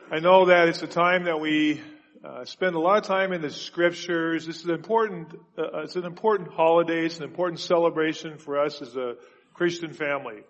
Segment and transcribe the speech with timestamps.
[0.08, 1.82] I know that it's a time that we
[2.24, 4.46] uh, spend a lot of time in the scriptures.
[4.46, 7.04] This is an important, uh, it's an important holiday.
[7.04, 9.14] It's an important celebration for us as a
[9.54, 10.42] Christian family.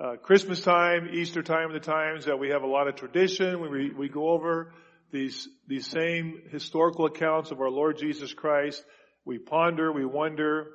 [0.00, 3.60] Uh, Christmas time, Easter time the times that we have a lot of tradition.
[3.60, 4.72] We, we go over
[5.12, 8.84] these, these same historical accounts of our Lord Jesus Christ.
[9.24, 10.72] We ponder, we wonder,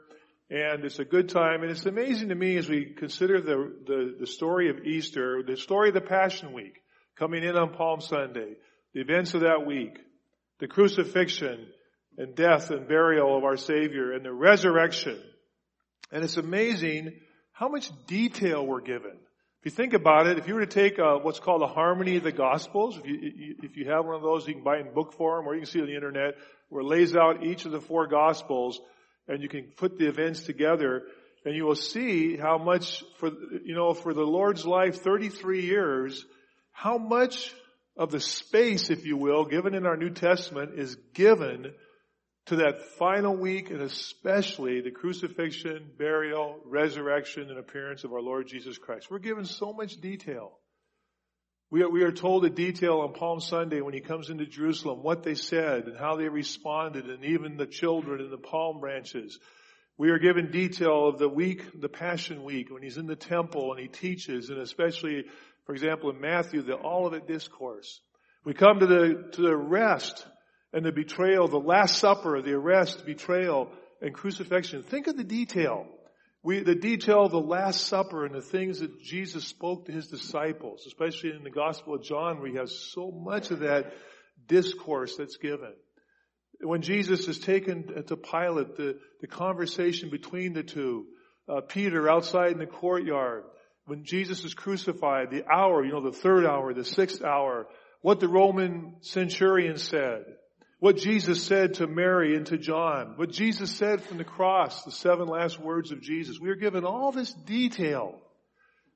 [0.50, 1.62] and it's a good time.
[1.62, 5.58] And it's amazing to me as we consider the, the, the story of Easter, the
[5.58, 6.82] story of the Passion Week,
[7.16, 8.56] coming in on Palm Sunday,
[8.94, 10.00] the events of that week,
[10.60, 11.68] the crucifixion
[12.18, 15.22] and death and burial of our Savior and the resurrection.
[16.12, 17.14] And it's amazing
[17.52, 19.12] how much detail we're given.
[19.62, 22.16] If you think about it, if you were to take uh, what's called a harmony
[22.16, 24.88] of the Gospels, if you, if you have one of those, you can buy it
[24.88, 26.36] in book form or you can see it on the internet,
[26.70, 28.80] where it lays out each of the four Gospels
[29.30, 31.04] and you can put the events together
[31.46, 33.30] and you will see how much for,
[33.64, 36.26] you know, for the Lord's life, 33 years,
[36.72, 37.54] how much
[37.96, 41.74] of the space, if you will, given in our New Testament is given
[42.48, 48.48] to that final week and especially the crucifixion, burial, resurrection, and appearance of our Lord
[48.48, 49.10] Jesus Christ.
[49.10, 50.58] We're given so much detail.
[51.72, 55.04] We are, we are told a detail on Palm Sunday when he comes into Jerusalem,
[55.04, 59.38] what they said and how they responded and even the children and the palm branches.
[59.96, 63.72] We are given detail of the week, the Passion Week, when he's in the temple
[63.72, 65.26] and he teaches and especially,
[65.66, 68.02] for example, in Matthew, the Olivet Discourse.
[68.44, 70.26] We come to the, to the arrest
[70.74, 74.82] and the betrayal, the Last Supper, the arrest, betrayal, and crucifixion.
[74.82, 75.86] Think of the detail.
[76.42, 80.08] We, the detail of the Last Supper and the things that Jesus spoke to his
[80.08, 83.94] disciples, especially in the Gospel of John, where he has so much of that
[84.48, 85.74] discourse that's given.
[86.62, 91.08] When Jesus is taken to Pilate, the, the conversation between the two,
[91.50, 93.44] uh, Peter outside in the courtyard,
[93.86, 97.68] when Jesus is crucified, the hour, you know, the third hour, the sixth hour,
[98.02, 100.24] what the Roman centurion said,
[100.80, 104.92] what Jesus said to Mary and to John, what Jesus said from the cross, the
[104.92, 106.40] seven last words of Jesus.
[106.40, 108.16] We are given all this detail.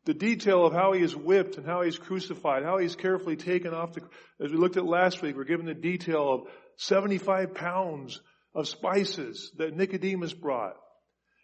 [0.05, 3.73] The detail of how he is whipped and how he's crucified, how he's carefully taken
[3.73, 4.01] off the,
[4.43, 6.41] as we looked at last week, we're given the detail of
[6.77, 8.19] 75 pounds
[8.53, 10.75] of spices that Nicodemus brought.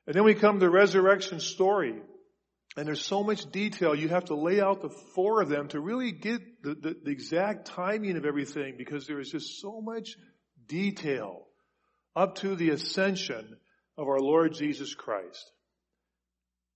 [0.07, 2.01] And then we come to the resurrection story.
[2.79, 5.81] And there's so much detail, you have to lay out the four of them to
[5.81, 10.15] really get the, the, the exact timing of everything because there is just so much
[10.65, 11.47] detail
[12.15, 13.57] up to the ascension
[13.97, 15.51] of our Lord Jesus Christ.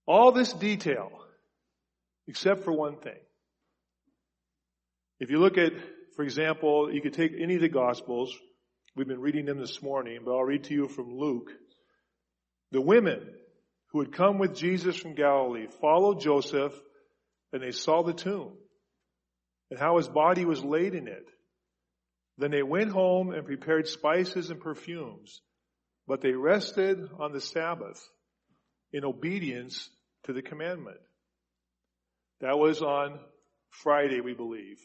[0.05, 1.09] All this detail,
[2.27, 3.21] except for one thing.
[5.21, 5.71] If you look at,
[6.17, 8.37] for example, you could take any of the Gospels.
[8.93, 11.51] We've been reading them this morning, but I'll read to you from Luke.
[12.71, 13.25] The women
[13.93, 16.73] who had come with Jesus from Galilee followed Joseph
[17.53, 18.53] and they saw the tomb
[19.69, 21.29] and how his body was laid in it.
[22.39, 25.41] Then they went home and prepared spices and perfumes,
[26.07, 28.01] but they rested on the Sabbath
[28.91, 29.89] in obedience
[30.23, 30.97] to the commandment.
[32.41, 33.19] That was on
[33.69, 34.79] Friday, we believe.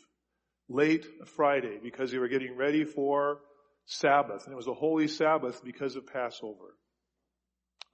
[0.68, 3.38] Late Friday, because they were getting ready for
[3.86, 4.44] Sabbath.
[4.44, 6.76] And it was a holy Sabbath because of Passover.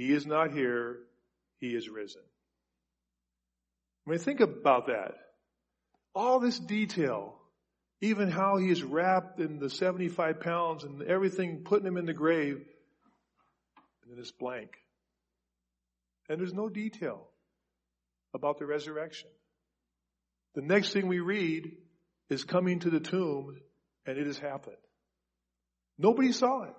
[0.00, 0.96] He is not here.
[1.58, 2.22] He is risen.
[4.06, 5.12] I mean, think about that.
[6.14, 7.34] All this detail
[8.00, 12.14] even how he is wrapped in the 75 pounds and everything, putting him in the
[12.14, 12.64] grave.
[14.02, 14.70] And then it's blank.
[16.30, 17.28] And there's no detail
[18.32, 19.28] about the resurrection.
[20.54, 21.72] The next thing we read
[22.30, 23.60] is coming to the tomb
[24.06, 24.78] and it has happened.
[25.98, 26.76] Nobody saw it.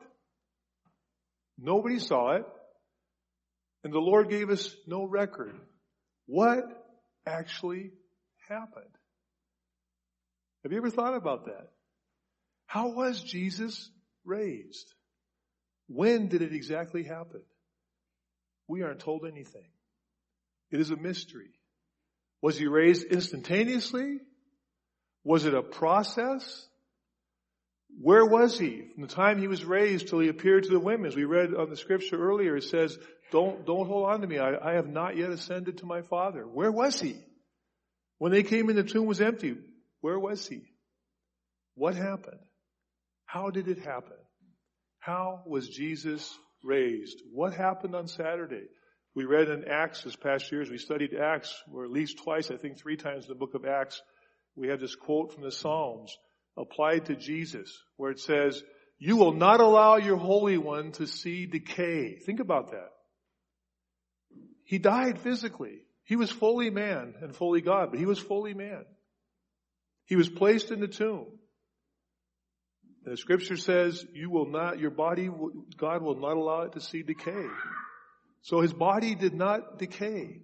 [1.59, 2.45] Nobody saw it.
[3.83, 5.55] And the Lord gave us no record.
[6.27, 6.63] What
[7.25, 7.91] actually
[8.47, 8.85] happened?
[10.63, 11.69] Have you ever thought about that?
[12.67, 13.89] How was Jesus
[14.23, 14.93] raised?
[15.87, 17.41] When did it exactly happen?
[18.67, 19.67] We aren't told anything.
[20.69, 21.51] It is a mystery.
[22.41, 24.19] Was he raised instantaneously?
[25.23, 26.67] Was it a process?
[27.99, 28.83] Where was he?
[28.93, 31.07] From the time he was raised till he appeared to the women.
[31.07, 32.97] As we read on the scripture earlier, it says,
[33.31, 34.39] don't, don't hold on to me.
[34.39, 36.43] I, I have not yet ascended to my Father.
[36.43, 37.15] Where was he?
[38.17, 39.55] When they came in, the tomb was empty.
[40.01, 40.61] Where was he?
[41.75, 42.39] What happened?
[43.25, 44.17] How did it happen?
[44.99, 47.21] How was Jesus raised?
[47.31, 48.65] What happened on Saturday?
[49.15, 52.51] We read in Acts this past year as we studied Acts, or at least twice,
[52.51, 54.01] I think three times in the book of Acts,
[54.55, 56.15] we have this quote from the Psalms
[56.57, 58.61] applied to Jesus where it says,
[58.99, 62.19] you will not allow your Holy One to see decay.
[62.19, 62.89] Think about that.
[64.63, 65.81] He died physically.
[66.03, 68.85] He was fully man and fully God, but he was fully man.
[70.05, 71.27] He was placed in the tomb.
[73.05, 75.29] And the scripture says, you will not, your body,
[75.77, 77.47] God will not allow it to see decay.
[78.43, 80.41] So his body did not decay,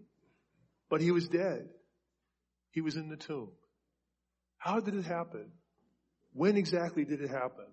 [0.90, 1.68] but he was dead.
[2.72, 3.50] He was in the tomb.
[4.58, 5.52] How did it happen?
[6.38, 7.66] When exactly did it happen?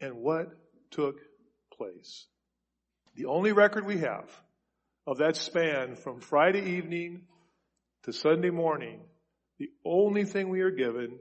[0.00, 0.46] And what
[0.92, 1.16] took
[1.76, 2.26] place?
[3.16, 4.30] The only record we have
[5.08, 7.22] of that span from Friday evening
[8.04, 9.00] to Sunday morning,
[9.58, 11.18] the only thing we are given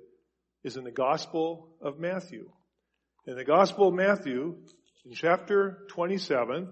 [0.63, 2.51] is in the Gospel of Matthew.
[3.25, 4.57] In the Gospel of Matthew,
[5.05, 6.71] in chapter 27,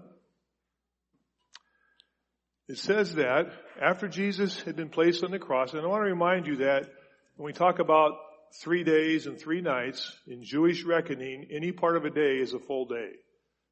[2.68, 3.46] it says that
[3.82, 6.88] after Jesus had been placed on the cross, and I want to remind you that
[7.34, 8.12] when we talk about
[8.54, 12.58] three days and three nights, in Jewish reckoning, any part of a day is a
[12.58, 13.10] full day.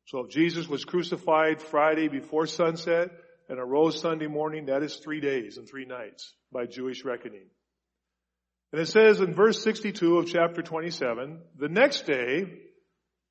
[0.06, 3.10] So if Jesus was crucified Friday before sunset
[3.48, 7.46] and arose Sunday morning, that is three days and three nights by Jewish reckoning.
[8.72, 12.44] And it says in verse 62 of chapter 27, the next day,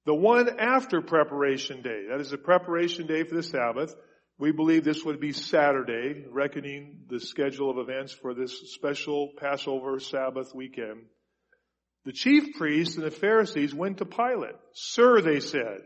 [0.05, 3.95] the one after preparation day, that is the preparation day for the Sabbath,
[4.39, 9.99] we believe this would be Saturday, reckoning the schedule of events for this special Passover
[9.99, 11.03] Sabbath weekend.
[12.05, 14.55] The chief priests and the Pharisees went to Pilate.
[14.73, 15.81] Sir, they said,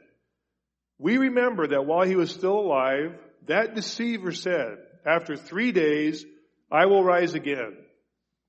[1.00, 3.16] we remember that while he was still alive,
[3.46, 6.26] that deceiver said, after three days,
[6.72, 7.78] I will rise again.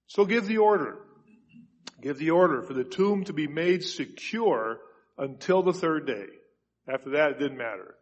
[0.07, 0.97] So give the order.
[2.01, 4.79] Give the order for the tomb to be made secure
[5.19, 6.27] until the third day.
[6.89, 7.97] After that, it didn't matter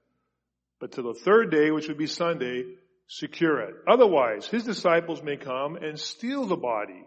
[0.81, 2.65] but to the third day, which would be Sunday,
[3.09, 3.75] secure it.
[3.89, 7.05] Otherwise, his disciples may come and steal the body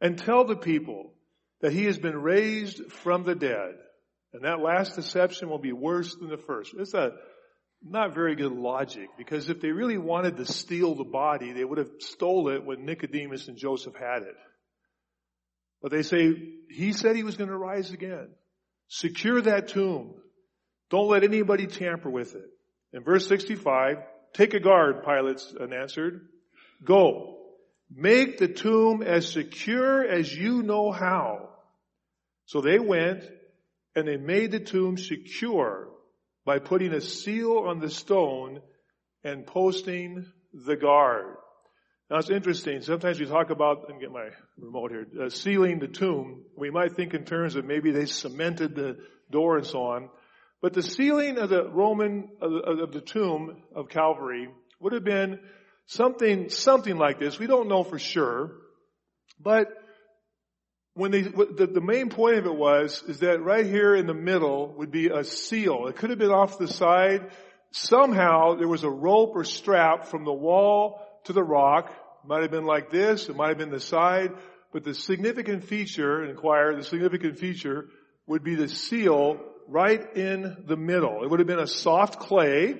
[0.00, 1.12] and tell the people
[1.60, 3.74] that he has been raised from the dead.
[4.32, 6.74] And that last deception will be worse than the first.
[6.78, 7.12] It's a
[7.82, 11.78] not very good logic because if they really wanted to steal the body, they would
[11.78, 14.36] have stole it when Nicodemus and Joseph had it.
[15.80, 16.34] But they say,
[16.70, 18.28] he said he was going to rise again.
[18.88, 20.14] Secure that tomb.
[20.90, 22.50] Don't let anybody tamper with it.
[22.92, 23.98] In verse 65,
[24.32, 25.40] take a guard, Pilate
[25.72, 26.26] answered.
[26.84, 27.36] Go.
[27.94, 31.47] Make the tomb as secure as you know how.
[32.48, 33.24] So they went
[33.94, 35.90] and they made the tomb secure
[36.46, 38.62] by putting a seal on the stone
[39.22, 40.24] and posting
[40.54, 41.36] the guard.
[42.10, 42.80] Now it's interesting.
[42.80, 46.44] Sometimes we talk about, let me get my remote here, uh, sealing the tomb.
[46.56, 48.96] We might think in terms of maybe they cemented the
[49.30, 50.08] door and so on.
[50.62, 54.48] But the sealing of the Roman, of of the tomb of Calvary
[54.80, 55.38] would have been
[55.84, 57.38] something, something like this.
[57.38, 58.52] We don't know for sure.
[59.38, 59.68] But
[60.98, 64.14] when they, the, the main point of it was, is that right here in the
[64.14, 65.86] middle would be a seal.
[65.86, 67.30] It could have been off the side.
[67.70, 71.92] Somehow there was a rope or strap from the wall to the rock.
[72.26, 73.28] Might have been like this.
[73.28, 74.32] It might have been the side.
[74.72, 77.90] But the significant feature, inquire, the significant feature
[78.26, 79.38] would be the seal
[79.68, 81.22] right in the middle.
[81.22, 82.74] It would have been a soft clay.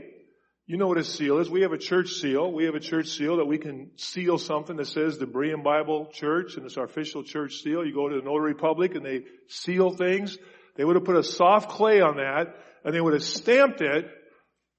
[0.68, 1.48] You know what a seal is.
[1.48, 2.52] We have a church seal.
[2.52, 6.10] We have a church seal that we can seal something that says the Berean Bible
[6.12, 7.87] Church and it's our official church seal.
[7.87, 10.37] You go to the Notary Public and they seal things.
[10.76, 14.10] They would have put a soft clay on that and they would have stamped it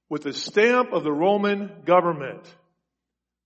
[0.09, 2.45] with the stamp of the Roman government.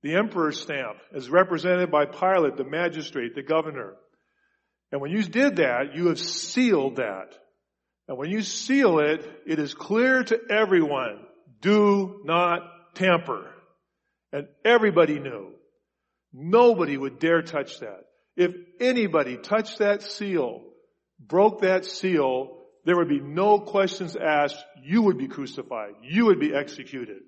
[0.02, 3.94] The emperor's stamp as represented by Pilate, the magistrate, the governor.
[4.92, 7.36] And when you did that, you have sealed that.
[8.10, 11.20] And when you seal it, it is clear to everyone,
[11.64, 12.62] do not
[12.94, 13.50] tamper.
[14.32, 15.54] And everybody knew.
[16.32, 18.06] Nobody would dare touch that.
[18.36, 20.62] If anybody touched that seal,
[21.20, 24.64] broke that seal, there would be no questions asked.
[24.84, 25.94] You would be crucified.
[26.02, 27.22] You would be executed.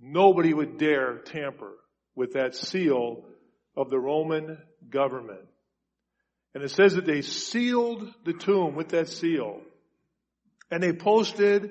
[0.00, 1.72] Nobody would dare tamper
[2.14, 3.24] with that seal
[3.76, 4.58] of the Roman
[4.88, 5.40] government.
[6.54, 9.60] And it says that they sealed the tomb with that seal.
[10.70, 11.70] And they posted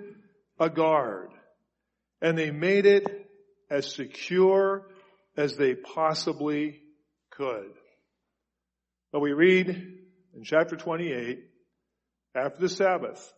[0.60, 1.30] a guard.
[2.26, 3.06] And they made it
[3.70, 4.88] as secure
[5.38, 6.82] as they possibly
[7.30, 7.72] could.
[9.12, 11.38] But we read in chapter 28,
[12.34, 13.32] after the Sabbath,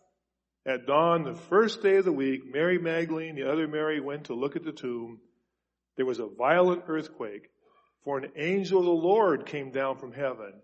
[0.64, 4.34] at dawn, the first day of the week, Mary Magdalene, the other Mary, went to
[4.34, 5.20] look at the tomb.
[5.98, 7.50] There was a violent earthquake,
[8.04, 10.54] for an angel of the Lord came down from heaven,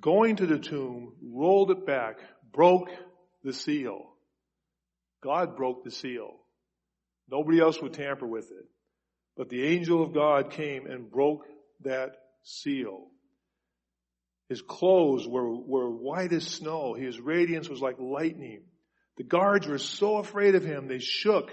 [0.00, 2.18] going to the tomb, rolled it back,
[2.52, 2.90] broke
[3.44, 4.16] the seal.
[5.22, 6.39] God broke the seal.
[7.30, 8.66] Nobody else would tamper with it.
[9.36, 11.44] But the angel of God came and broke
[11.82, 13.06] that seal.
[14.48, 16.94] His clothes were, were white as snow.
[16.94, 18.62] His radiance was like lightning.
[19.16, 21.50] The guards were so afraid of him, they shook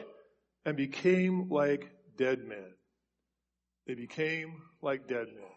[0.65, 2.74] and became like dead men.
[3.86, 5.51] They became like dead men.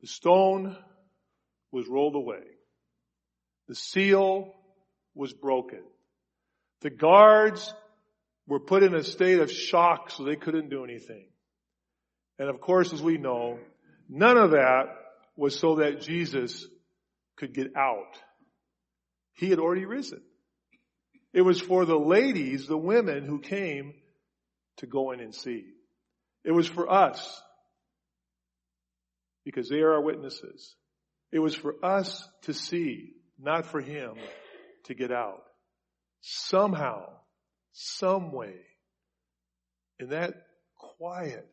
[0.00, 0.76] The stone
[1.72, 2.44] was rolled away.
[3.68, 4.54] The seal
[5.14, 5.82] was broken.
[6.82, 7.72] The guards
[8.46, 11.26] were put in a state of shock so they couldn't do anything.
[12.38, 13.58] And of course, as we know,
[14.08, 14.86] none of that
[15.36, 16.66] was so that Jesus
[17.36, 18.18] could get out.
[19.34, 20.20] He had already risen.
[21.32, 23.94] It was for the ladies, the women who came
[24.78, 25.64] to go in and see.
[26.44, 27.42] It was for us
[29.44, 30.74] because they are our witnesses.
[31.32, 34.14] It was for us to see, not for him
[34.84, 35.42] to get out.
[36.20, 37.06] Somehow,
[37.74, 38.54] some way,
[39.98, 40.34] in that
[40.76, 41.46] quiet,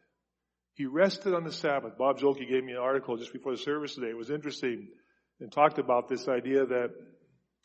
[0.75, 1.97] he rested on the Sabbath.
[1.97, 4.09] Bob Jolke gave me an article just before the service today.
[4.09, 4.87] It was interesting
[5.39, 6.91] and talked about this idea that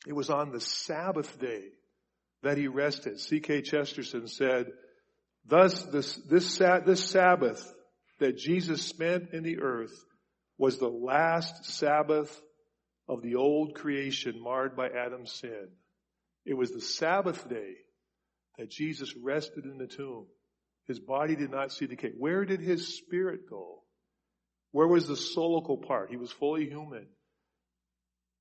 [0.06, 1.64] it was on the Sabbath day
[2.42, 3.18] that he rested.
[3.18, 3.62] G.K.
[3.62, 4.66] Chesterton said,
[5.44, 7.72] thus this, this, this Sabbath
[8.20, 9.94] that Jesus spent in the earth
[10.56, 12.40] was the last Sabbath
[13.06, 15.68] of the old creation marred by Adam's sin.
[16.46, 17.74] It was the Sabbath day
[18.58, 20.26] that Jesus rested in the tomb.
[20.86, 22.12] His body did not see decay.
[22.16, 23.82] Where did his spirit go?
[24.72, 26.10] Where was the soulical part?
[26.10, 27.06] He was fully human.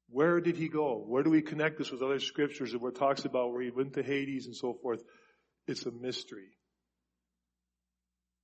[0.09, 1.03] Where did he go?
[1.05, 3.71] Where do we connect this with other scriptures that where it talks about where he
[3.71, 5.01] went to Hades and so forth?
[5.67, 6.49] It's a mystery.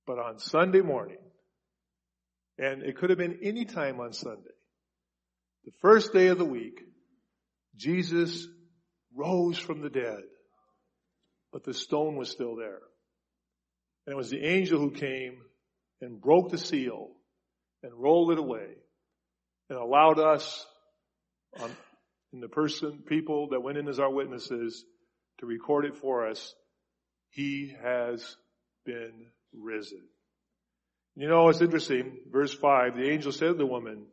[0.06, 1.18] But on Sunday morning,
[2.58, 4.50] and it could have been any time on Sunday,
[5.64, 6.80] the first day of the week,
[7.76, 8.46] Jesus
[9.14, 10.22] rose from the dead
[11.52, 12.80] but the stone was still there.
[14.06, 15.42] And it was the angel who came
[16.00, 17.10] and broke the seal
[17.82, 18.68] and rolled it away
[19.68, 20.66] and allowed us
[21.60, 21.70] on,
[22.32, 24.84] in the person, people that went in as our witnesses
[25.38, 26.54] to record it for us.
[27.30, 28.36] He has
[28.84, 30.02] been risen.
[31.14, 32.18] You know, it's interesting.
[32.30, 34.06] Verse 5, the angel said to the woman,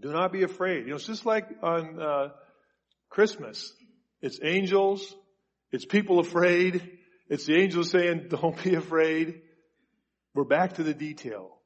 [0.00, 0.84] do not be afraid.
[0.84, 2.28] You know, it's just like on uh,
[3.08, 3.72] Christmas.
[4.20, 5.14] It's angels
[5.72, 6.98] it's people afraid.
[7.28, 9.42] It's the angels saying, don't be afraid.
[10.34, 11.58] We're back to the detail.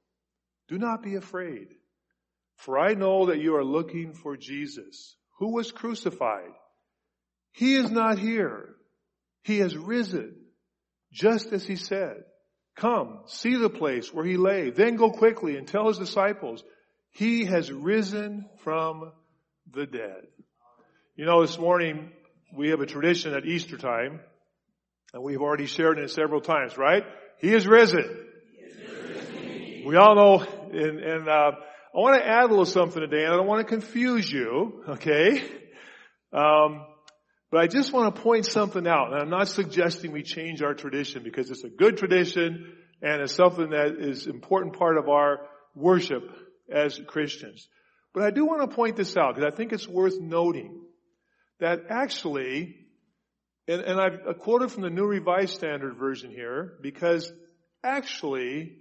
[0.68, 1.68] Do not be afraid.
[2.56, 6.52] For I know that you are looking for Jesus, who was crucified.
[7.52, 8.76] He is not here.
[9.42, 10.36] He has risen,
[11.12, 12.22] just as he said.
[12.76, 14.70] Come, see the place where he lay.
[14.70, 16.64] Then go quickly and tell his disciples,
[17.10, 19.12] he has risen from
[19.70, 20.26] the dead.
[21.14, 22.10] You know, this morning
[22.54, 24.20] we have a tradition at Easter time,
[25.14, 27.04] and we've already shared it several times, right?
[27.38, 28.26] He is risen.
[28.56, 29.86] He is.
[29.86, 30.40] We all know,
[30.72, 31.52] and, and uh,
[31.94, 34.84] I want to add a little something today, and I don't want to confuse you,
[34.88, 35.42] okay?
[36.32, 36.86] Um,
[37.50, 40.74] but I just want to point something out, and I'm not suggesting we change our
[40.74, 45.40] tradition because it's a good tradition and it's something that is important part of our
[45.74, 46.22] worship
[46.72, 47.68] as Christians.
[48.14, 50.81] But I do want to point this out because I think it's worth noting
[51.62, 52.74] that actually,
[53.68, 57.32] and, and I've quoted from the New Revised Standard Version here, because
[57.84, 58.78] actually,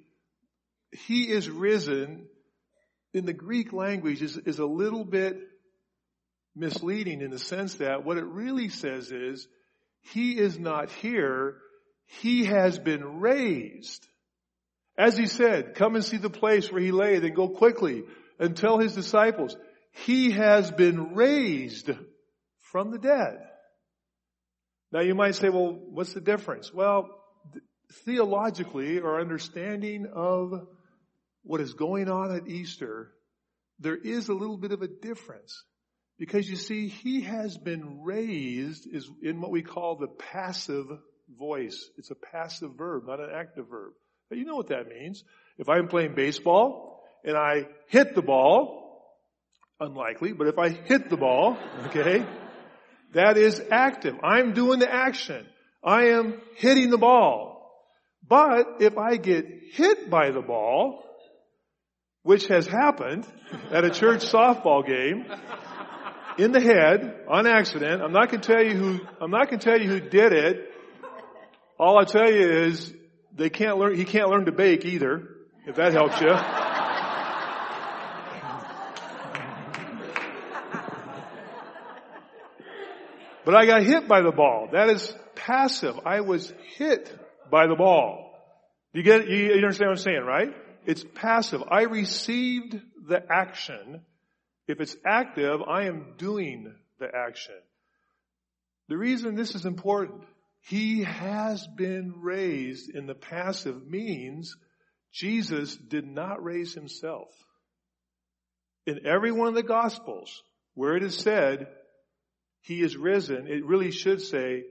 [0.91, 2.25] he is risen
[3.13, 5.37] in the Greek language is, is a little bit
[6.55, 9.47] misleading in the sense that what it really says is,
[10.01, 11.57] he is not here,
[12.07, 14.07] he has been raised.
[14.97, 18.05] As he said, come and see the place where he lay, then go quickly
[18.39, 19.55] and tell his disciples,
[19.91, 21.91] he has been raised
[22.71, 23.39] from the dead.
[24.91, 26.73] Now you might say, well, what's the difference?
[26.73, 27.09] Well,
[28.05, 30.67] theologically, our understanding of
[31.43, 33.11] what is going on at Easter,
[33.79, 35.63] there is a little bit of a difference.
[36.19, 40.85] Because you see, he has been raised is in what we call the passive
[41.37, 41.89] voice.
[41.97, 43.93] It's a passive verb, not an active verb.
[44.29, 45.23] But you know what that means.
[45.57, 48.81] If I'm playing baseball and I hit the ball,
[49.79, 52.23] unlikely, but if I hit the ball, okay,
[53.13, 54.15] that is active.
[54.23, 55.45] I'm doing the action.
[55.83, 57.69] I am hitting the ball.
[58.27, 61.03] But if I get hit by the ball,
[62.23, 63.25] which has happened
[63.71, 65.25] at a church softball game,
[66.37, 69.79] in the head, on accident, I'm not gonna tell you who, I'm not gonna tell
[69.79, 70.69] you who did it.
[71.77, 72.93] All I'll tell you is,
[73.35, 75.27] they can't learn, he can't learn to bake either,
[75.65, 76.29] if that helps you.
[83.45, 84.69] But I got hit by the ball.
[84.71, 85.95] That is passive.
[86.05, 87.13] I was hit
[87.49, 88.31] by the ball.
[88.93, 90.53] You get, you, understand what I'm saying, right?
[90.85, 91.63] It's passive.
[91.69, 94.01] I received the action.
[94.67, 97.55] If it's active, I am doing the action.
[98.89, 100.23] The reason this is important,
[100.59, 104.55] he has been raised in the passive means
[105.11, 107.29] Jesus did not raise himself.
[108.85, 110.43] In every one of the gospels
[110.73, 111.67] where it is said,
[112.61, 114.63] he is risen, it really should say,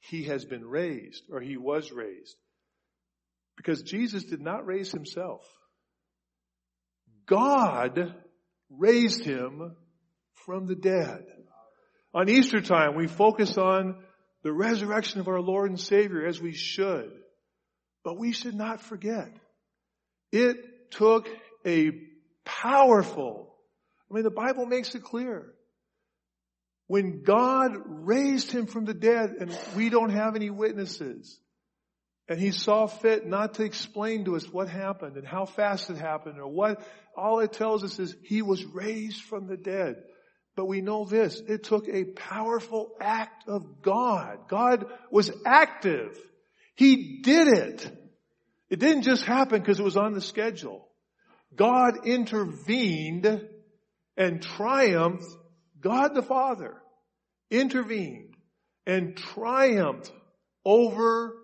[0.00, 2.36] he has been raised or he was raised.
[3.56, 5.42] Because Jesus did not raise himself.
[7.26, 8.14] God
[8.70, 9.74] raised him
[10.44, 11.24] from the dead.
[12.14, 13.96] On Easter time, we focus on
[14.42, 17.10] the resurrection of our Lord and Savior as we should.
[18.04, 19.28] But we should not forget.
[20.30, 21.28] It took
[21.66, 21.90] a
[22.44, 23.54] powerful,
[24.10, 25.52] I mean, the Bible makes it clear.
[26.86, 31.38] When God raised him from the dead and we don't have any witnesses,
[32.28, 35.96] and he saw fit not to explain to us what happened and how fast it
[35.96, 36.82] happened or what,
[37.16, 39.96] all it tells us is he was raised from the dead.
[40.56, 44.48] But we know this, it took a powerful act of God.
[44.48, 46.18] God was active.
[46.74, 47.92] He did it.
[48.70, 50.88] It didn't just happen because it was on the schedule.
[51.54, 53.48] God intervened
[54.16, 55.26] and triumphed
[55.80, 56.74] God the Father
[57.50, 58.34] intervened
[58.86, 60.12] and triumphed
[60.64, 61.34] over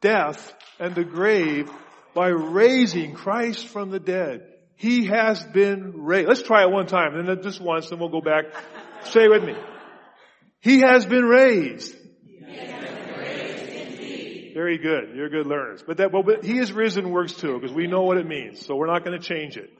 [0.00, 1.70] death and the grave
[2.14, 4.46] by raising Christ from the dead.
[4.76, 6.28] He has been raised.
[6.28, 8.46] Let's try it one time, and then just once, then we'll go back.
[9.04, 9.54] Say with me.
[10.60, 11.94] He has been raised.
[14.54, 15.14] Very good.
[15.14, 15.82] You're good learners.
[15.86, 18.64] But that, well, but he is risen works too, because we know what it means.
[18.64, 19.70] So we're not going to change it.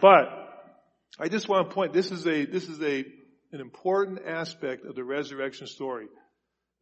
[0.00, 0.28] But
[1.18, 3.04] I just want to point, this is a, this is a
[3.54, 6.06] an important aspect of the resurrection story.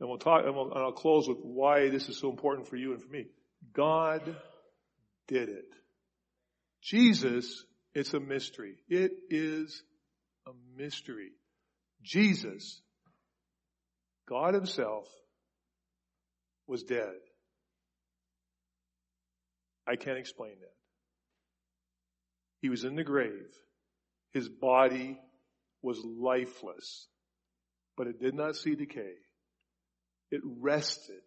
[0.00, 2.76] And we'll talk, and, we'll, and I'll close with why this is so important for
[2.76, 3.26] you and for me.
[3.72, 4.36] God
[5.28, 5.68] did it.
[6.82, 8.76] Jesus, it's a mystery.
[8.88, 9.82] It is
[10.46, 11.30] a mystery.
[12.02, 12.80] Jesus,
[14.28, 15.06] God himself,
[16.66, 17.14] was dead.
[19.86, 20.74] I can't explain that.
[22.60, 23.46] He was in the grave.
[24.32, 25.18] His body
[25.82, 27.06] was lifeless,
[27.96, 29.14] but it did not see decay.
[30.30, 31.20] It rested.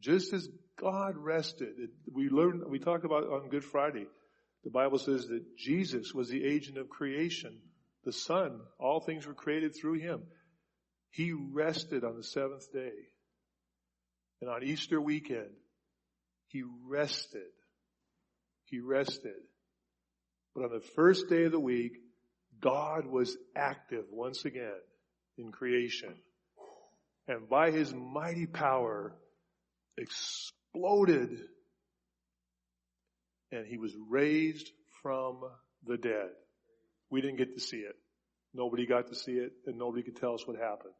[0.00, 1.74] Just as God rested.
[2.10, 4.06] We learned, we talked about on Good Friday.
[4.64, 7.58] The Bible says that Jesus was the agent of creation.
[8.04, 10.22] The Son, all things were created through Him.
[11.10, 12.92] He rested on the seventh day.
[14.40, 15.50] And on Easter weekend,
[16.46, 17.42] He rested.
[18.64, 19.34] He rested.
[20.54, 21.92] But on the first day of the week,
[22.60, 24.80] God was active once again
[25.38, 26.14] in creation.
[27.28, 29.14] And by his mighty power,
[29.96, 31.38] exploded
[33.52, 34.70] and he was raised
[35.02, 35.40] from
[35.86, 36.30] the dead.
[37.10, 37.96] We didn't get to see it.
[38.54, 40.94] Nobody got to see it and nobody could tell us what happened.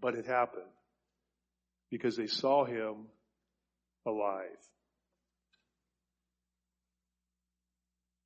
[0.00, 0.70] But it happened
[1.90, 3.06] because they saw him
[4.06, 4.44] alive.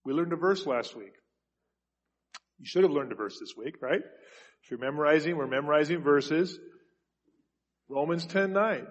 [0.05, 1.13] We learned a verse last week.
[2.61, 4.03] You should have learned a verse this week, right?
[4.63, 6.59] If you're memorizing, we're memorizing verses.
[7.89, 8.87] Romans 10, 9.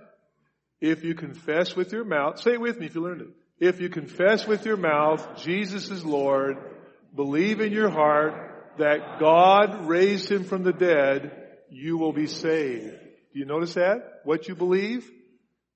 [0.81, 3.27] If you confess with your mouth, say it with me if you learned it.
[3.59, 6.57] If you confess with your mouth Jesus is Lord,
[7.15, 8.33] believe in your heart
[8.77, 11.31] that God raised him from the dead,
[11.69, 12.97] you will be saved.
[13.33, 14.21] Do you notice that?
[14.23, 15.09] What you believe?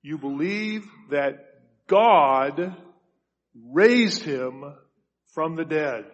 [0.02, 1.46] You believe that
[1.86, 2.74] God
[3.72, 4.64] raised him
[5.34, 6.04] from the dead.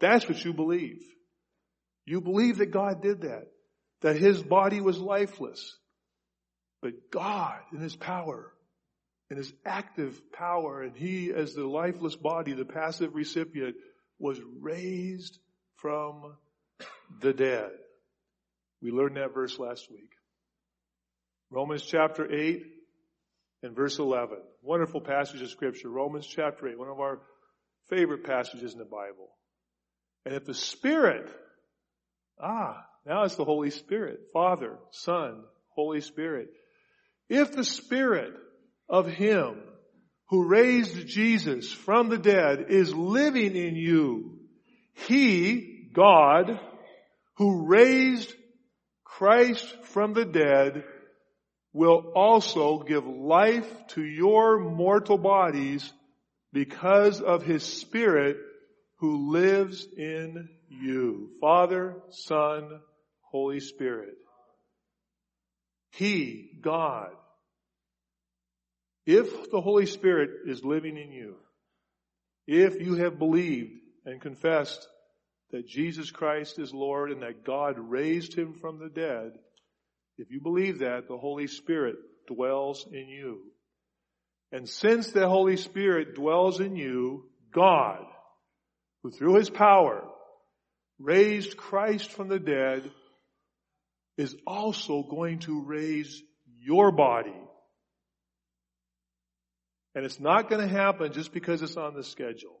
[0.00, 1.02] That's what you believe.
[2.04, 3.48] You believe that God did that.
[4.02, 5.76] That His body was lifeless.
[6.82, 8.52] But God in His power,
[9.30, 13.76] in His active power, and He as the lifeless body, the passive recipient,
[14.18, 15.38] was raised
[15.76, 16.36] from
[17.20, 17.70] the dead.
[18.82, 20.10] We learned that verse last week.
[21.50, 22.62] Romans chapter 8
[23.62, 24.38] and verse 11.
[24.62, 25.88] Wonderful passage of scripture.
[25.88, 27.20] Romans chapter 8, one of our
[27.88, 29.30] favorite passages in the Bible.
[30.26, 31.30] And if the Spirit,
[32.42, 36.48] ah, now it's the Holy Spirit, Father, Son, Holy Spirit.
[37.28, 38.32] If the Spirit
[38.88, 39.60] of Him
[40.30, 44.40] who raised Jesus from the dead is living in you,
[44.94, 46.58] He, God,
[47.36, 48.34] who raised
[49.04, 50.82] Christ from the dead,
[51.72, 55.92] will also give life to your mortal bodies
[56.52, 58.38] because of His Spirit
[58.98, 61.30] who lives in you.
[61.40, 62.80] Father, Son,
[63.22, 64.14] Holy Spirit.
[65.90, 67.10] He, God,
[69.06, 71.36] if the Holy Spirit is living in you,
[72.46, 73.72] if you have believed
[74.04, 74.86] and confessed
[75.52, 79.32] that Jesus Christ is Lord and that God raised him from the dead,
[80.18, 83.42] if you believe that, the Holy Spirit dwells in you.
[84.52, 88.04] And since the Holy Spirit dwells in you, God,
[89.06, 90.02] who through his power
[90.98, 92.90] raised Christ from the dead,
[94.18, 96.20] is also going to raise
[96.58, 97.38] your body.
[99.94, 102.58] And it's not going to happen just because it's on the schedule.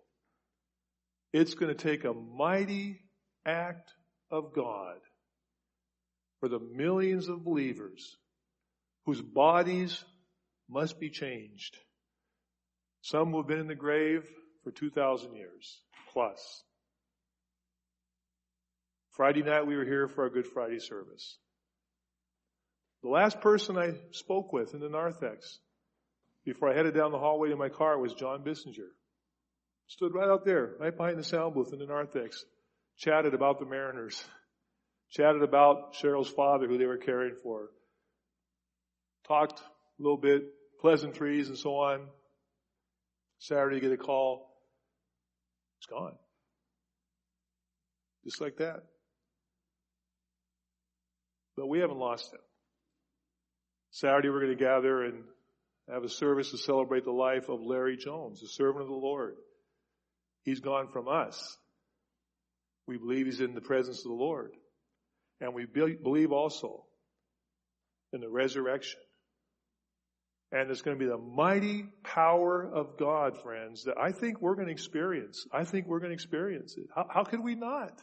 [1.32, 3.00] It's going to take a mighty
[3.44, 3.90] act
[4.30, 4.98] of God
[6.38, 8.16] for the millions of believers
[9.04, 10.04] whose bodies
[10.70, 11.76] must be changed.
[13.02, 14.24] Some who have been in the grave
[14.62, 15.80] for 2,000 years
[16.16, 16.62] plus.
[19.18, 21.36] Friday night we were here for our Good Friday service.
[23.02, 25.58] The last person I spoke with in the narthex
[26.46, 28.88] before I headed down the hallway to my car was John Bissinger.
[29.88, 32.42] Stood right out there, right behind the sound booth in the narthex.
[32.96, 34.24] Chatted about the Mariners.
[35.10, 37.68] Chatted about Cheryl's father who they were caring for.
[39.28, 40.44] Talked a little bit,
[40.80, 42.06] pleasantries and so on.
[43.38, 44.45] Saturday get a call.
[45.78, 46.14] It's gone.
[48.24, 48.82] Just like that.
[51.56, 52.40] But we haven't lost him.
[53.90, 55.24] Saturday we're going to gather and
[55.88, 59.36] have a service to celebrate the life of Larry Jones, a servant of the Lord.
[60.42, 61.56] He's gone from us.
[62.86, 64.52] We believe he's in the presence of the Lord.
[65.40, 66.84] And we believe also
[68.12, 69.00] in the resurrection.
[70.52, 74.54] And it's going to be the mighty power of God, friends, that I think we're
[74.54, 75.44] going to experience.
[75.52, 76.86] I think we're going to experience it.
[76.94, 78.00] How, how could we not?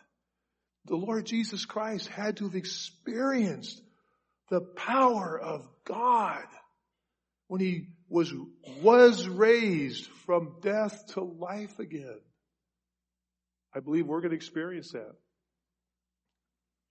[0.86, 3.82] The Lord Jesus Christ had to have experienced
[4.50, 6.44] the power of God
[7.48, 8.34] when he was,
[8.82, 12.20] was raised from death to life again.
[13.74, 15.16] I believe we're going to experience that.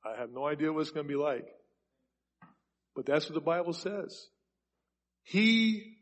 [0.04, 1.46] I have no idea what it's going to be like.
[2.96, 4.26] But that's what the Bible says.
[5.24, 5.96] He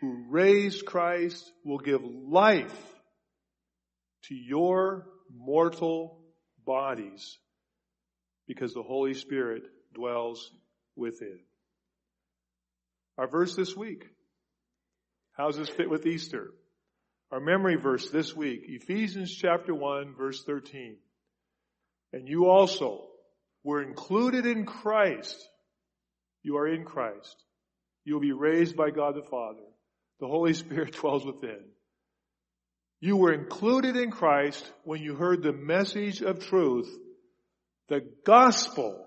[0.00, 2.76] who raised Christ will give life
[4.24, 6.20] to your mortal
[6.64, 7.38] bodies
[8.46, 9.62] because the Holy Spirit
[9.94, 10.50] dwells
[10.96, 11.40] within.
[13.18, 14.04] Our verse this week.
[15.32, 16.50] How does this fit with Easter?
[17.30, 20.96] Our memory verse this week, Ephesians chapter 1 verse 13.
[22.12, 23.04] And you also
[23.64, 25.36] were included in Christ.
[26.42, 27.36] You are in Christ.
[28.04, 29.62] You will be raised by God the Father.
[30.20, 31.64] The Holy Spirit dwells within.
[33.00, 36.88] You were included in Christ when you heard the message of truth,
[37.88, 39.04] the gospel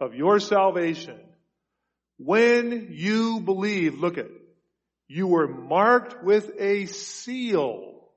[0.00, 1.18] of your salvation.
[2.18, 4.28] When you believe, look at,
[5.08, 8.08] you were marked with a seal,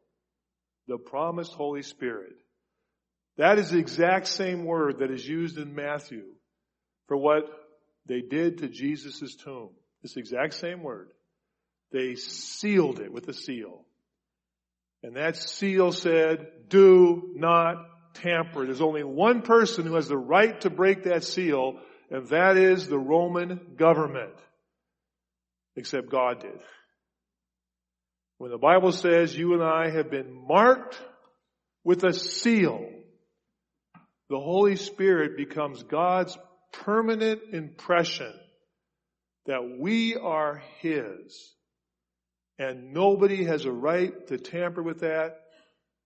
[0.87, 2.33] the promised Holy Spirit.
[3.37, 6.25] That is the exact same word that is used in Matthew
[7.07, 7.45] for what
[8.05, 9.69] they did to Jesus' tomb.
[10.01, 11.09] This exact same word.
[11.91, 13.85] They sealed it with a seal.
[15.03, 18.65] And that seal said, do not tamper.
[18.65, 22.87] There's only one person who has the right to break that seal, and that is
[22.87, 24.33] the Roman government.
[25.75, 26.59] Except God did.
[28.37, 30.99] When the Bible says you and I have been marked
[31.83, 32.87] with a seal,
[34.29, 36.37] the Holy Spirit becomes God's
[36.71, 38.33] permanent impression
[39.45, 41.53] that we are His.
[42.59, 45.41] And nobody has a right to tamper with that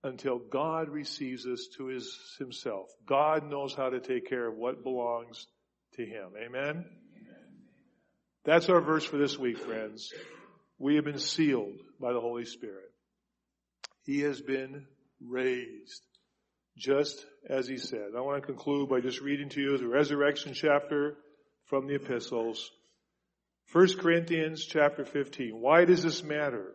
[0.06, 2.88] until God receives us to his, himself.
[3.08, 5.48] God knows how to take care of what belongs
[5.96, 6.30] to him.
[6.40, 6.86] Amen?
[8.46, 10.14] That's our verse for this week, friends.
[10.78, 12.92] We have been sealed by the Holy Spirit.
[14.04, 14.86] He has been
[15.20, 16.04] raised
[16.78, 18.10] just as he said.
[18.16, 21.18] I want to conclude by just reading to you the resurrection chapter
[21.66, 22.70] from the epistles.
[23.72, 25.60] 1 Corinthians chapter 15.
[25.60, 26.74] Why does this matter?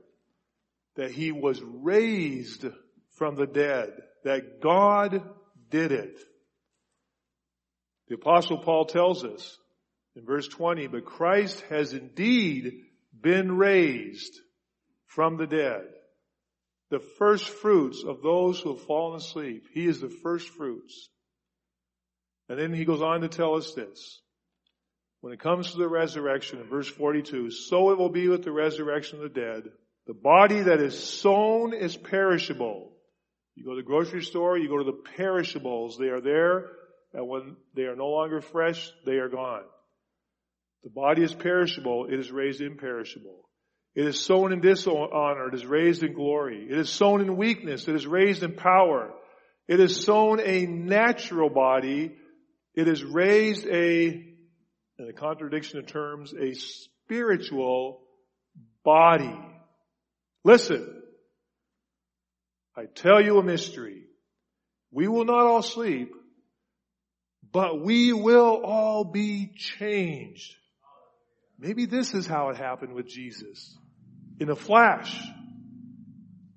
[0.97, 2.67] That he was raised
[3.13, 3.91] from the dead.
[4.25, 5.23] That God
[5.71, 6.19] did it.
[8.09, 9.57] The apostle Paul tells us
[10.17, 12.73] in verse 20, but Christ has indeed
[13.19, 14.39] been raised
[15.07, 15.85] from the dead.
[16.91, 19.67] The first fruits of those who have fallen asleep.
[19.73, 21.09] He is the first fruits.
[22.49, 24.21] And then he goes on to tell us this.
[25.21, 28.53] When it comes to the resurrection in verse 42, so it will be with the
[28.53, 29.65] resurrection of the dead.
[30.07, 32.93] The body that is sown is perishable.
[33.55, 35.99] You go to the grocery store, you go to the perishables.
[35.99, 36.67] They are there,
[37.13, 39.65] and when they are no longer fresh, they are gone.
[40.85, 43.49] The body is perishable, it is raised imperishable.
[43.95, 46.67] It is sown in dishonor, it is raised in glory.
[46.71, 49.13] It is sown in weakness, it is raised in power.
[49.69, 52.17] It is sown a natural body,
[52.75, 54.25] it is raised a,
[55.01, 58.03] in a contradiction of terms, a spiritual
[58.85, 59.35] body.
[60.45, 61.03] Listen,
[62.77, 64.05] I tell you a mystery.
[64.91, 66.13] We will not all sleep,
[67.51, 70.55] but we will all be changed.
[71.59, 73.77] Maybe this is how it happened with Jesus.
[74.39, 75.17] In a flash,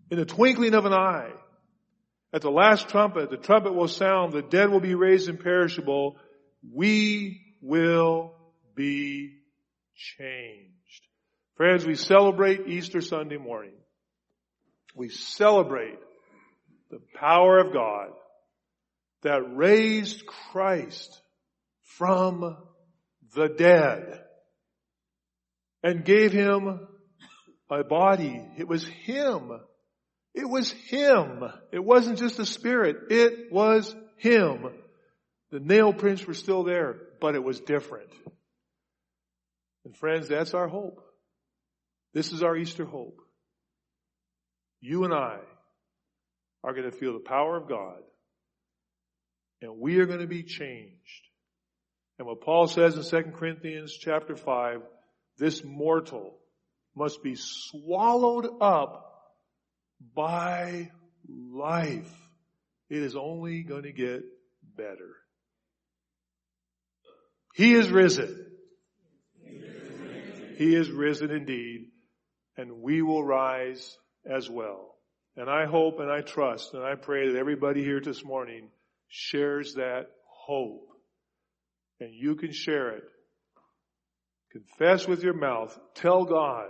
[0.09, 1.31] in a twinkling of an eye,
[2.33, 6.17] at the last trumpet, the trumpet will sound, the dead will be raised imperishable,
[6.73, 8.33] we will
[8.75, 9.37] be
[9.95, 11.07] changed.
[11.55, 13.73] Friends, we celebrate Easter Sunday morning.
[14.95, 15.97] We celebrate
[16.91, 18.09] the power of God
[19.23, 21.21] that raised Christ
[21.97, 22.57] from
[23.33, 24.21] the dead
[25.81, 26.87] and gave him
[27.69, 28.41] a body.
[28.57, 29.51] It was him.
[30.33, 31.43] It was him.
[31.71, 33.11] It wasn't just a spirit.
[33.11, 34.69] It was him.
[35.51, 38.09] The nail prints were still there, but it was different.
[39.85, 41.01] And friends, that's our hope.
[42.13, 43.17] This is our Easter hope.
[44.81, 45.37] You and I
[46.65, 47.99] are going to feel the power of God
[49.61, 51.29] and we are going to be changed.
[52.19, 54.81] And what Paul says in 2 Corinthians chapter 5,
[55.37, 56.39] this mortal
[56.93, 59.13] must be swallowed up
[60.13, 60.91] by
[61.29, 62.13] life.
[62.89, 64.23] It is only going to get
[64.75, 65.23] better.
[67.53, 68.45] He is risen.
[70.57, 71.87] He is risen indeed,
[72.57, 74.95] and we will rise as well.
[75.35, 78.69] And I hope and I trust and I pray that everybody here this morning
[79.07, 80.89] shares that hope.
[81.99, 83.03] And you can share it
[84.53, 85.77] Confess with your mouth.
[85.95, 86.69] Tell God,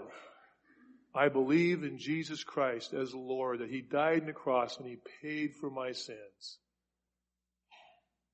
[1.14, 4.98] I believe in Jesus Christ as Lord, that He died on the cross and He
[5.22, 6.58] paid for my sins.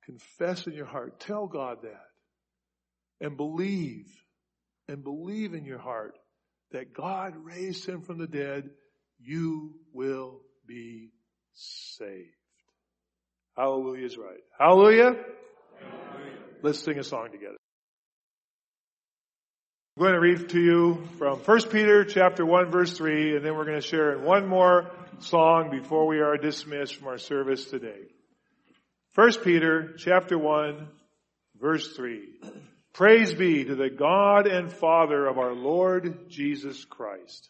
[0.05, 1.19] Confess in your heart.
[1.19, 2.09] Tell God that.
[3.21, 4.08] And believe,
[4.88, 6.17] and believe in your heart
[6.71, 8.69] that God raised Him from the dead.
[9.19, 11.12] You will be
[11.53, 12.29] saved.
[13.58, 14.39] Hallelujah is right.
[14.58, 15.03] Hallelujah.
[15.03, 16.38] Hallelujah.
[16.62, 17.58] Let's sing a song together.
[19.97, 23.55] I'm going to read to you from 1 Peter chapter 1 verse 3 and then
[23.58, 27.65] we're going to share in one more song before we are dismissed from our service
[27.65, 28.03] today.
[29.15, 30.88] 1 Peter chapter 1
[31.60, 32.29] verse 3.
[32.99, 37.49] Praise be to the God and Father of our Lord Jesus Christ.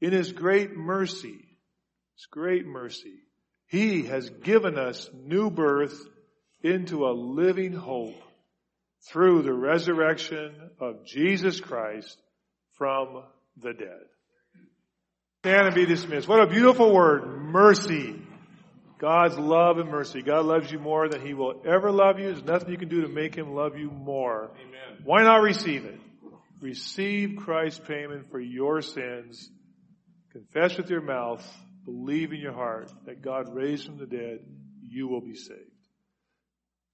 [0.00, 1.44] In His great mercy,
[2.14, 3.16] His great mercy,
[3.66, 6.00] He has given us new birth
[6.62, 8.14] into a living hope
[9.08, 12.16] through the resurrection of Jesus Christ
[12.78, 13.24] from
[13.60, 14.04] the dead.
[15.40, 16.28] Stand and be dismissed.
[16.28, 18.22] What a beautiful word, mercy.
[19.00, 20.20] God's love and mercy.
[20.20, 22.26] God loves you more than He will ever love you.
[22.26, 24.50] There's nothing you can do to make Him love you more.
[24.60, 25.00] Amen.
[25.04, 25.98] Why not receive it?
[26.60, 29.50] Receive Christ's payment for your sins.
[30.32, 31.42] Confess with your mouth.
[31.86, 34.40] Believe in your heart that God raised from the dead.
[34.86, 35.60] You will be saved.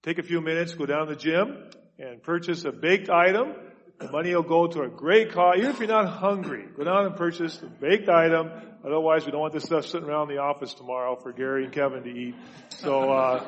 [0.03, 3.53] Take a few minutes, go down to the gym and purchase a baked item.
[3.99, 5.55] The money will go to a great cause.
[5.57, 8.51] Even if you're not hungry, go down and purchase a baked item.
[8.85, 12.03] Otherwise, we don't want this stuff sitting around the office tomorrow for Gary and Kevin
[12.03, 12.35] to eat.
[12.69, 13.43] So, uh,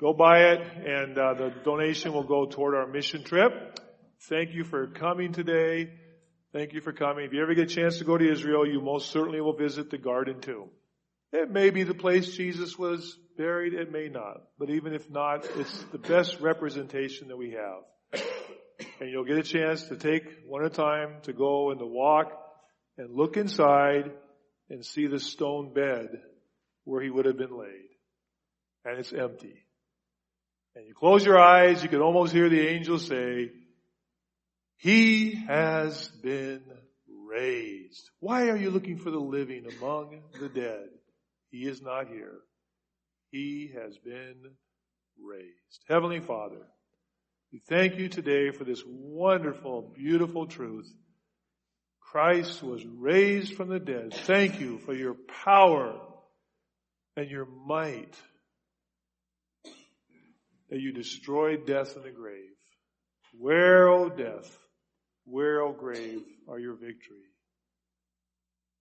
[0.00, 3.78] go buy it and uh, the donation will go toward our mission trip.
[4.28, 5.90] Thank you for coming today.
[6.52, 7.24] Thank you for coming.
[7.24, 9.90] If you ever get a chance to go to Israel, you most certainly will visit
[9.90, 10.70] the Garden Tomb.
[11.32, 14.42] It may be the place Jesus was buried, it may not.
[14.58, 18.22] But even if not, it's the best representation that we have.
[19.00, 21.86] And you'll get a chance to take one at a time to go and to
[21.86, 22.32] walk
[22.96, 24.10] and look inside
[24.70, 26.08] and see the stone bed
[26.84, 27.88] where he would have been laid.
[28.84, 29.64] And it's empty.
[30.74, 33.50] And you close your eyes, you can almost hear the angel say,
[34.76, 36.62] He has been
[37.28, 38.10] raised.
[38.20, 40.88] Why are you looking for the living among the dead?
[41.50, 42.38] He is not here.
[43.30, 44.36] He has been
[45.20, 45.84] raised.
[45.88, 46.66] Heavenly Father,
[47.52, 50.92] we thank you today for this wonderful, beautiful truth.
[52.00, 54.12] Christ was raised from the dead.
[54.12, 55.98] Thank you for your power
[57.16, 58.14] and your might
[60.70, 62.50] that you destroyed death in the grave.
[63.32, 64.58] Where, O death,
[65.24, 67.28] where, O grave, are your victory?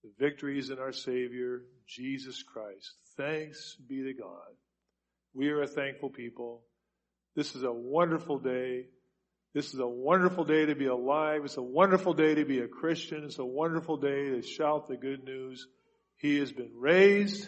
[0.04, 2.94] The victory is in our Savior, Jesus Christ.
[3.16, 4.56] Thanks be to God.
[5.34, 6.64] We are a thankful people.
[7.38, 8.88] This is a wonderful day.
[9.54, 11.46] This is a wonderful day to be alive.
[11.46, 13.24] It's a wonderful day to be a Christian.
[13.26, 15.68] It's a wonderful day to shout the good news.
[16.18, 17.48] He has been raised.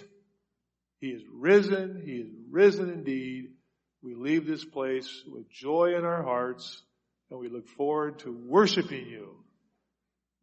[1.00, 2.04] He is risen.
[2.06, 3.54] He is risen indeed.
[4.04, 6.84] We leave this place with joy in our hearts
[7.32, 9.44] and we look forward to worshiping you,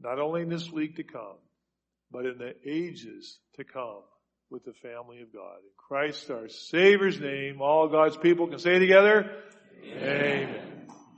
[0.00, 1.38] not only in this week to come,
[2.10, 4.02] but in the ages to come
[4.50, 5.56] with the family of God.
[5.58, 9.30] In Christ our Savior's name, all God's people can say together,
[9.84, 10.02] Amen.
[10.02, 10.62] Amen.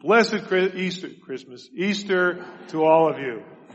[0.02, 3.42] Blessed Easter, Christmas, Easter to all of you.